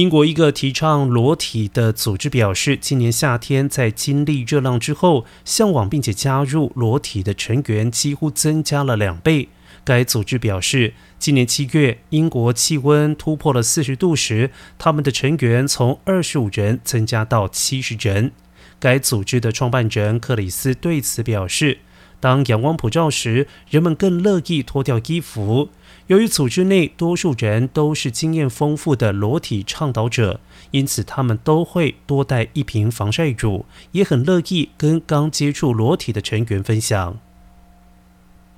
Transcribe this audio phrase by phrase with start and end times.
[0.00, 9.50] 英国一个提倡裸体的组织表示，今年夏天在经历热浪之后，向往并且加入裸体的成员几乎增加了两倍。
[9.84, 18.32] 该组织表示，今年七月英国气温突破了四十度时，他们的成员从二十五人增加到七十人。
[18.78, 21.80] 该组织的创办人克里斯对此表示。
[22.20, 25.70] 当阳光普照时，人们更乐意脱掉衣服。
[26.06, 37.18] 由于组织内多数人都是经验丰富的裸体倡导者，因此他们都会多带一瓶防晒乳，也很乐意跟刚接触裸体的成员分享。